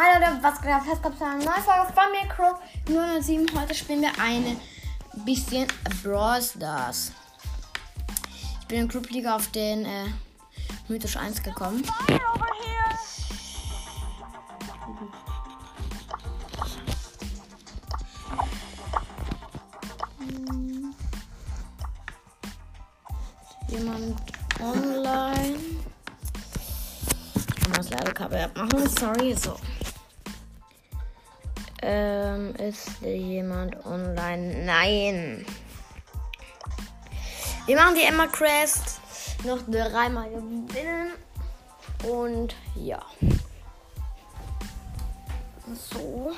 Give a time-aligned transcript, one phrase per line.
[0.00, 0.82] Hi Leute, was geht ab?
[0.86, 2.56] Jetzt kommt eine neue Folge von mir, Crow
[3.20, 3.48] 007.
[3.60, 4.56] Heute spielen wir eine
[5.24, 5.66] bisschen
[6.04, 7.10] Brawl Stars.
[8.60, 10.04] Ich bin in Group League auf den äh,
[10.86, 11.82] Mythisch 1 gekommen.
[23.66, 24.16] Jemand
[24.60, 25.58] online.
[27.56, 28.88] Ich muss das Ladekabel abmachen.
[28.88, 29.56] Sorry, so.
[31.90, 34.62] Ähm, ist jemand online?
[34.66, 35.46] Nein.
[37.64, 39.00] Wir machen die Emma Crest
[39.42, 41.12] noch dreimal gewinnen.
[42.04, 43.00] Und ja.
[45.90, 46.32] So.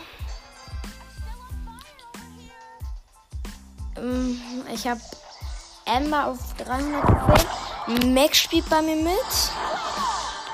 [3.97, 4.41] Ähm,
[4.73, 5.01] Ich habe
[5.85, 8.15] Emma auf 300 Trophäen.
[8.15, 9.13] Max spielt bei mir mit.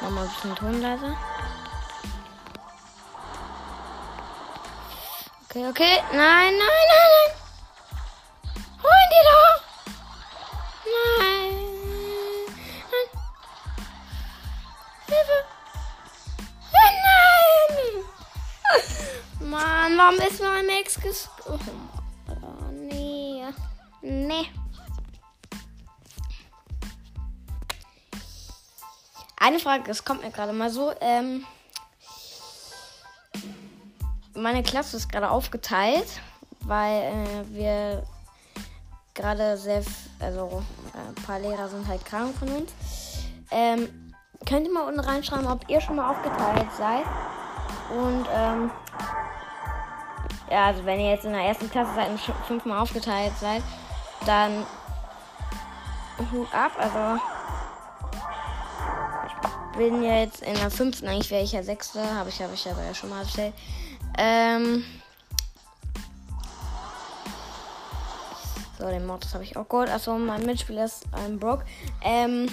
[0.01, 1.36] Mach mal ein bisschen Ton leiser.
[5.57, 5.97] Okay, okay.
[6.13, 7.31] Nein, nein, nein, nein.
[8.83, 9.57] Holen die doch.
[11.17, 11.55] Nein.
[12.93, 13.09] Nein.
[15.07, 15.39] Hilfe.
[17.09, 17.81] Nein.
[19.51, 21.31] Mann, warum ist mein Max ges...
[21.47, 21.59] Oh,
[22.73, 23.43] nee.
[24.03, 24.51] Nee.
[29.39, 30.93] Eine Frage, es kommt mir gerade mal so.
[31.01, 31.47] Ähm,
[34.47, 36.07] meine Klasse ist gerade aufgeteilt,
[36.61, 37.13] weil äh,
[37.49, 38.05] wir
[39.13, 39.83] gerade sehr,
[40.21, 40.63] also
[40.95, 42.71] ein paar Lehrer sind halt krank von uns.
[43.51, 44.15] Ähm,
[44.49, 47.03] könnt ihr mal unten reinschreiben, ob ihr schon mal aufgeteilt seid?
[47.91, 48.71] Und ähm,
[50.49, 53.65] ja, also wenn ihr jetzt in der ersten Klasse seid und fünfmal aufgeteilt seid,
[54.27, 54.65] dann
[56.31, 56.71] Hut ab.
[56.79, 57.21] Also
[59.27, 62.71] ich bin jetzt in der fünften, eigentlich wäre ich ja sechste, habe ich, habe ich
[62.71, 63.53] aber ja schon mal erzählt.
[64.19, 64.85] Ähm.
[68.79, 69.89] So, den Modus habe ich auch geholt.
[69.91, 71.65] Achso, mein Mitspieler ist ein Brock.
[72.03, 72.49] Ähm.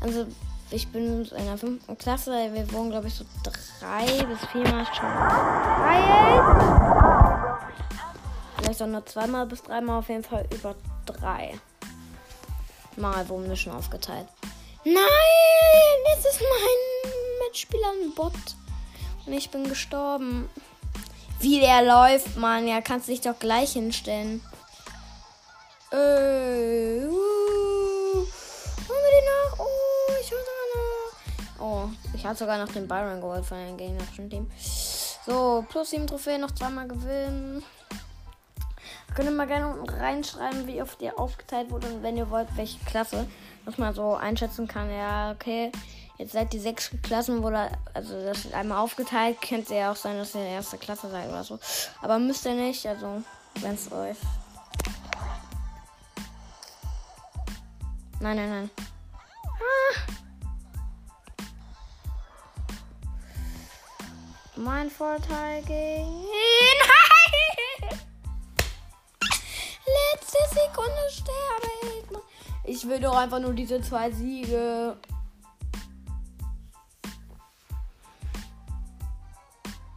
[0.00, 0.26] Also,
[0.70, 2.52] ich bin in der fünften Klasse.
[2.52, 5.08] Wir wohnen, glaube ich, so drei bis viermal schon.
[5.80, 6.06] Drei.
[8.56, 10.74] Vielleicht auch nur zweimal bis dreimal, auf jeden Fall über
[11.06, 11.54] drei.
[12.96, 14.26] Mal wurden wir schon aufgeteilt.
[14.84, 14.94] Nein,
[16.14, 17.12] jetzt ist mein
[17.46, 18.32] Mitspieler ein Bot.
[19.26, 20.48] Und ich bin gestorben.
[21.40, 22.66] Wie der läuft, Mann.
[22.66, 24.40] Ja, kannst dich doch gleich hinstellen.
[25.92, 28.26] Äh, uh, holen
[28.88, 29.58] wir den nach?
[29.58, 31.60] Oh, ich hol sogar noch.
[31.60, 34.50] Oh, ich hatte sogar noch den Byron geholt von dem gegnerischen Team.
[35.26, 37.62] So, plus 7 Trophäen, noch zweimal gewinnen.
[39.14, 42.48] Könnt ihr mal gerne unten reinschreiben, wie oft ihr aufgeteilt wurde und wenn ihr wollt,
[42.56, 43.26] welche Klasse.
[43.64, 45.72] Dass man so einschätzen kann, ja, okay,
[46.18, 49.40] jetzt seid ihr sechs Klassen, wurde, also das ist einmal aufgeteilt.
[49.42, 51.58] Könnte ja auch sein, dass ihr in der ersten Klasse seid oder so.
[52.02, 53.22] Aber müsst ihr nicht, also
[53.60, 54.16] wenn es euch.
[58.20, 58.70] Nein, nein, nein.
[59.44, 59.94] Ah.
[64.56, 66.24] Mein Vorteil gegen.
[66.82, 67.90] Nein!
[70.12, 71.68] Letzte Sekunde sterbe
[72.64, 72.76] ich.
[72.76, 74.96] Ich will doch einfach nur diese zwei Siege.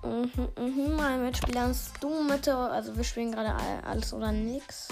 [0.10, 2.56] Mhm, mhm, mein Mitspieler ist du Mitte.
[2.56, 4.88] Also wir spielen gerade all- alles oder nix.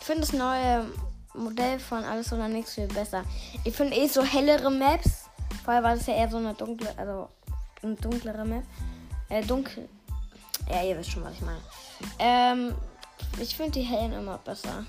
[0.00, 0.86] Ich finde das neue
[1.34, 3.22] Modell von alles oder nix viel besser.
[3.64, 5.26] Ich finde eh so hellere Maps.
[5.64, 7.28] Vorher war das ja eher so eine dunkle, also
[7.82, 8.64] eine dunklere Map.
[9.28, 9.88] Äh, dunkel.
[10.68, 11.60] Ja, ihr wisst schon, was ich meine.
[12.18, 12.74] Ähm,
[13.40, 14.84] ich finde die hellen immer besser.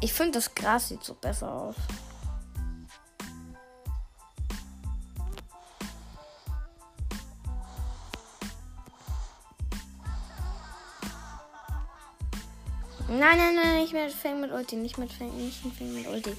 [0.00, 1.74] Ich finde das Gras sieht so besser aus.
[13.12, 16.06] Nein, nein, nein, nicht mit Fang mit Ulti, nicht mit Fang, nicht mit Fang mit
[16.06, 16.34] Ulti.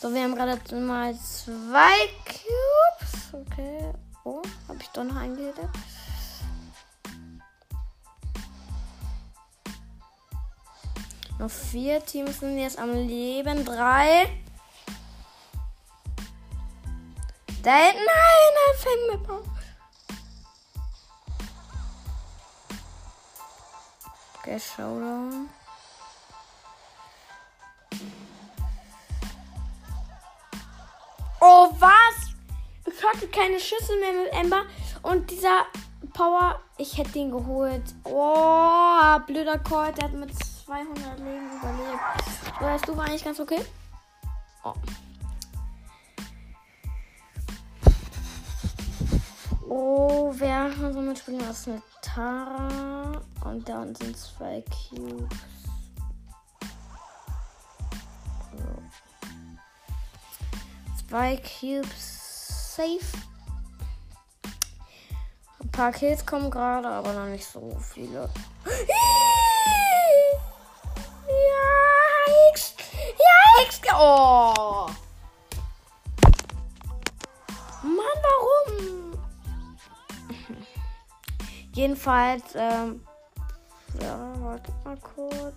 [0.00, 3.32] So, wir haben gerade mal zwei Cubes.
[3.32, 3.92] Okay.
[4.24, 5.68] Oh, habe ich doch noch eingehittet?
[11.38, 13.64] Noch vier Teams sind jetzt am Leben.
[13.64, 14.28] Drei.
[17.62, 19.44] Da hinten, nein, nein, Fang mit Bauch.
[24.40, 25.50] Okay, Showdown.
[33.04, 34.64] Hatte keine Schüssel mehr mit Ember.
[35.02, 35.66] Und dieser
[36.12, 37.82] Power, ich hätte den geholt.
[38.04, 42.60] Oh, blöder Colt, der hat mit 200 Leben überlebt.
[42.60, 43.64] Weißt du, war eigentlich ganz okay?
[44.64, 44.74] Oh.
[49.68, 51.40] Oh, wer kann so mitspielen?
[51.40, 53.22] Das ist eine Tara.
[53.44, 55.28] Und da unten sind zwei Cubes.
[58.52, 58.64] So.
[61.08, 62.09] Zwei Cubes
[62.80, 63.18] safe.
[65.62, 68.30] Ein paar Kills kommen gerade, aber noch nicht so viele.
[71.28, 71.50] Ja,
[72.52, 72.74] X.
[73.18, 73.80] Ja, X.
[73.94, 74.86] Oh.
[77.82, 79.12] Mann, warum?
[81.72, 83.04] Jedenfalls, ähm,
[84.00, 85.54] ja, warte mal kurz.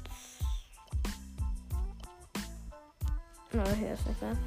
[3.51, 4.37] Na, hier ist nicht mehr.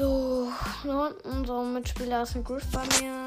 [0.00, 0.48] So,
[0.82, 3.22] so ein Mitspieler ist ein Groove bei mir.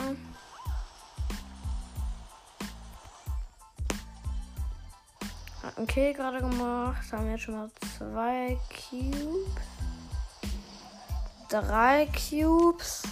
[5.61, 7.11] Hat einen Kill gerade gemacht.
[7.11, 8.57] Haben jetzt schon mal zwei
[8.89, 9.53] Cubes.
[11.49, 13.03] Drei Cubes.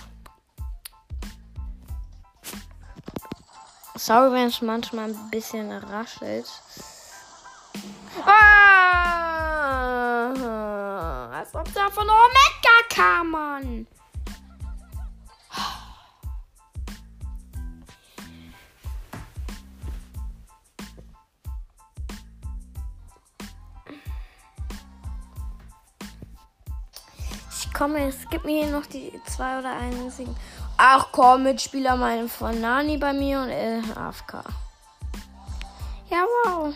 [3.96, 6.48] Sorry, wenn es manchmal ein bisschen raschelt.
[8.26, 8.72] Ah,
[11.32, 12.61] als ob da von Omega
[12.92, 13.88] kam, Mann.
[27.50, 30.36] Ich komme, es gibt mir hier noch die zwei oder einen Siegen.
[30.78, 34.44] Ach komm, Mitspieler meine von Nani bei mir und äh, AFK.
[36.10, 36.74] Ja, wow.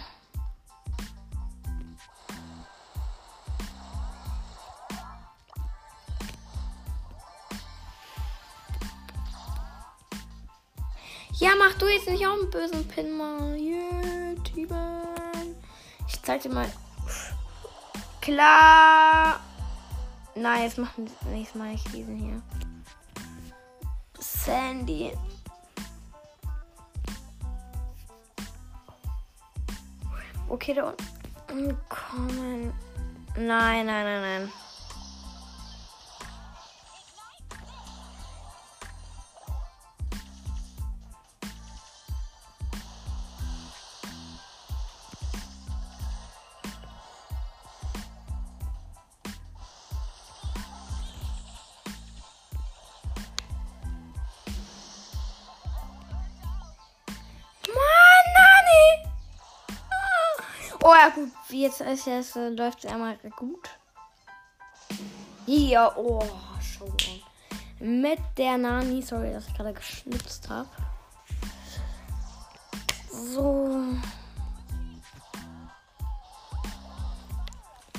[12.05, 13.19] Jetzt nicht auch einen bösen Pin.
[13.57, 15.55] Yeah, Teamen.
[16.07, 16.71] Ich zeig dir mal.
[18.21, 19.39] Klar.
[20.35, 22.41] Nein, jetzt machen nächstes Mal nicht diesen hier.
[24.19, 25.13] Sandy.
[30.47, 30.93] Okay, da
[31.49, 32.73] unten kommen.
[33.35, 34.51] Nein, nein, nein, nein.
[60.87, 61.31] Oh ja, gut.
[61.49, 63.67] Jetzt ist jetzt äh, läuft es einmal gut.
[65.47, 66.23] Hier, oh,
[66.61, 67.99] schau an.
[68.03, 69.01] Mit der Nani.
[69.01, 70.69] Sorry, dass ich gerade geschnipst habe.
[73.09, 73.83] So.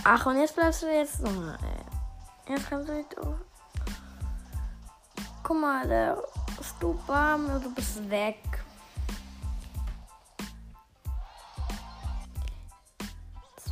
[0.05, 1.25] Ach, und jetzt bleibst du jetzt.
[1.25, 2.55] Ey.
[2.55, 3.19] Jetzt kannst du nicht.
[3.19, 3.35] Oh.
[5.43, 6.23] Guck mal, der
[6.63, 8.39] Stubam, du bist weg.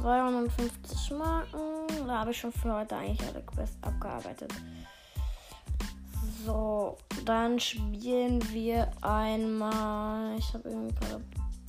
[0.05, 2.07] ...250 Marken.
[2.07, 4.53] Da habe ich schon für heute eigentlich alle Quests abgearbeitet.
[6.45, 10.37] So, dann spielen wir einmal...
[10.37, 11.25] Ich habe irgendwie gerade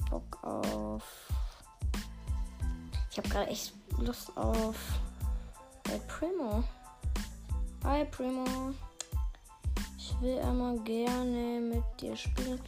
[0.09, 1.03] Bock auf...
[3.09, 4.75] Ich habe gerade echt Lust auf...
[5.89, 6.61] El Primo.
[7.85, 8.73] Hi Primo.
[9.97, 12.59] Ich will einmal gerne mit dir spielen.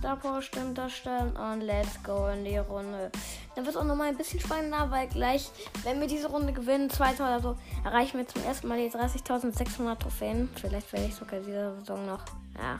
[0.00, 3.12] Star Power Stimmt darstellen und let's go in die Runde.
[3.54, 5.50] Dann wird es auch nochmal ein bisschen spannender, weil gleich,
[5.82, 9.98] wenn wir diese Runde gewinnen, zweite oder so, erreichen wir zum ersten Mal die 30.600
[9.98, 10.48] Trophäen.
[10.58, 12.24] Vielleicht werde ich sogar diese Saison noch,
[12.56, 12.78] ja,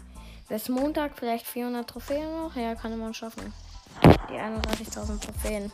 [0.48, 2.56] bis Montag vielleicht 400 Trophäen noch.
[2.56, 3.52] Ja, kann man schaffen.
[4.02, 5.70] Die 31.000 Trophäen.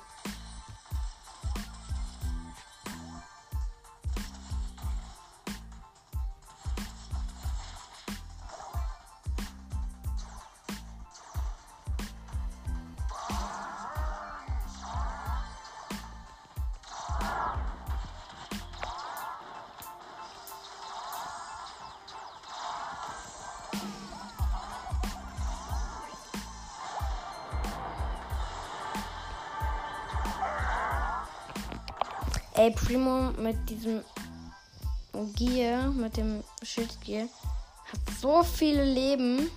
[32.57, 34.03] Ey, Primo mit diesem
[35.35, 37.29] Gear, mit dem Schildgear,
[37.93, 39.51] hat so viele Leben.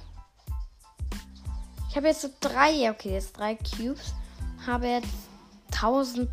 [1.90, 4.14] Ich habe jetzt so drei, okay, jetzt drei Cubes.
[4.68, 5.08] Habe jetzt
[5.72, 6.30] 1000,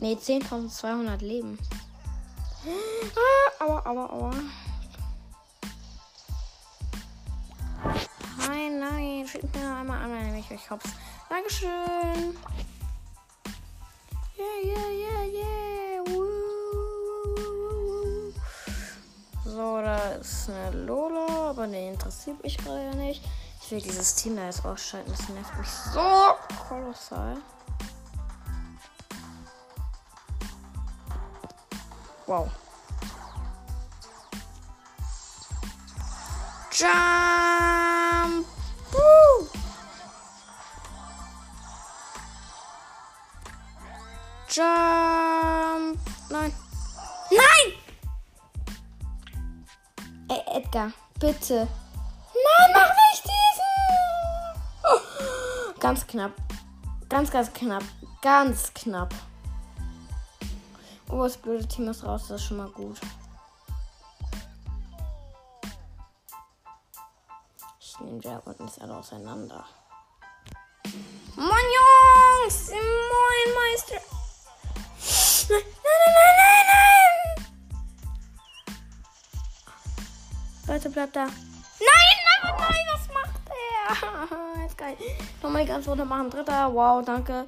[0.00, 1.58] nee, 10.200 Leben.
[3.60, 4.34] Ah, aua, aua, aua.
[8.48, 10.88] Nein, nein, schickt mir noch einmal an, wenn ich euch hab's.
[11.28, 12.34] Dankeschön.
[14.38, 16.02] Yeah, yeah, yeah, yeah.
[16.12, 16.28] Woo.
[17.36, 18.32] woo, woo.
[19.44, 23.22] So, da ist eine Lola, aber die interessiert mich gerade nicht.
[23.62, 26.34] Ich will dieses Team da jetzt ausschalten, das nervt mich so
[26.68, 27.38] kolossal.
[32.26, 32.50] Wow.
[36.70, 37.45] Ciao!
[44.48, 45.98] Jump!
[46.30, 46.52] Nein.
[47.30, 47.72] Nein!
[50.28, 51.66] Ey, Edgar, bitte.
[52.34, 54.62] Nein, mach nicht diesen!
[54.84, 55.00] Oh,
[55.80, 56.32] ganz knapp.
[57.08, 57.82] Ganz, ganz knapp.
[58.22, 59.12] Ganz knapp.
[61.10, 63.00] Oh, das blöde Team ist raus, das ist schon mal gut.
[67.80, 69.64] Ich nehme Jack und ist alle auseinander.
[75.48, 77.46] Nein, nein, nein, nein, nein!
[80.66, 81.24] Leute, bleibt da.
[81.24, 81.32] Nein,
[81.78, 84.62] nein, nein, was macht er?
[84.62, 84.96] Jetzt geil.
[85.42, 86.30] Nochmal die ganze Runde machen.
[86.30, 86.74] Dritter.
[86.74, 87.46] Wow, danke.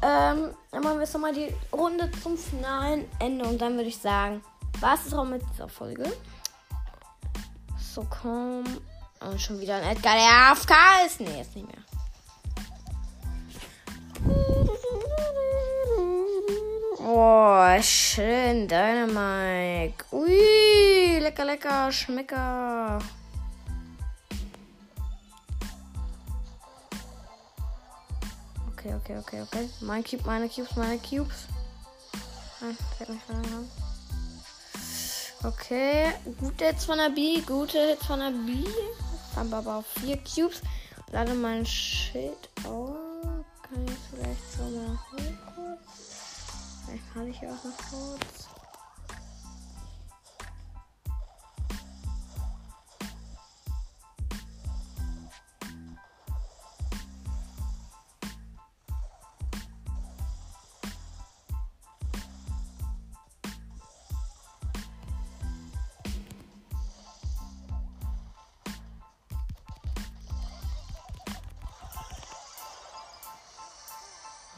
[0.00, 3.98] Ähm, dann machen wir jetzt nochmal die Runde zum finalen Ende und dann würde ich
[3.98, 4.44] sagen,
[4.78, 6.12] was ist auch mit dieser Folge?
[7.94, 8.64] So, komm.
[9.20, 10.72] Und schon wieder ein Edgar, der AFK
[11.04, 11.20] ist.
[11.20, 11.97] Nee, jetzt nicht mehr.
[17.20, 20.04] Oh, schön, Dynamite.
[20.12, 23.00] Ui, lecker, lecker, schmecker.
[28.70, 29.68] Okay, okay, okay, okay.
[29.80, 31.48] Mein Cube, meine Cubes, meine Cubes.
[32.60, 33.68] Rein.
[35.42, 38.64] Okay, gute Hits von der B, gute Hits von der B.
[39.34, 40.62] Haben aber auch vier Cubes.
[41.10, 42.94] Lade mein Schild auf.
[43.62, 45.37] Kann ich vielleicht so kurz?
[46.88, 48.48] Vielleicht kann ich auch noch kurz.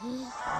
[0.03, 0.50] Nein!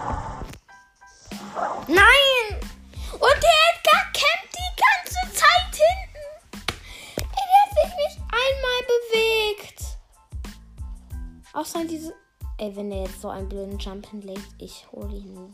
[11.71, 12.13] Außer diese.
[12.57, 15.53] Ey, wenn der jetzt so einen blöden Jump hinlegt, ich hole ihn.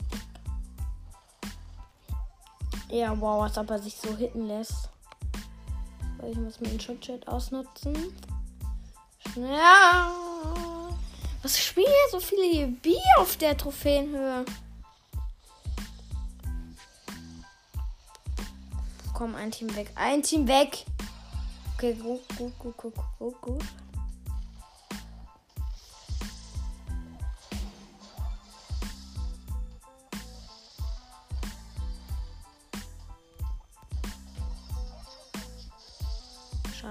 [2.89, 4.89] Ja, wow, als ob er sich so hitten lässt.
[6.27, 7.95] Ich muss meinen Schutzschild ausnutzen.
[9.35, 10.11] Ja.
[11.43, 14.43] Was spielen hier so viele Bier auf der Trophäenhöhe?
[19.13, 19.91] Komm, ein Team weg.
[19.93, 20.83] Ein Team weg.
[21.75, 23.63] Okay, gut, gut, gut, gut, gut, gut.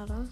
[0.07, 0.29] Schade.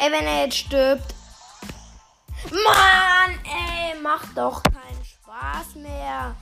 [0.00, 1.14] Ey, wenn er jetzt stirbt.
[2.50, 6.36] Mann, ey, macht doch keinen Spaß mehr.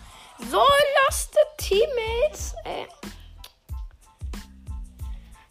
[0.50, 0.62] So
[1.08, 2.86] loste Teammates, ey.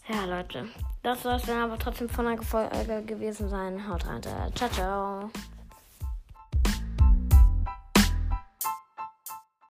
[0.08, 0.68] Ja, Leute.
[1.02, 3.88] Das soll es dann aber trotzdem von der Folge gewesen sein.
[3.88, 4.22] Haut rein.
[4.54, 5.32] Ciao, ciao.